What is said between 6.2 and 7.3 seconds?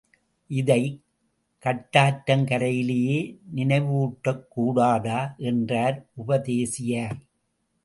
உபதேசியார்.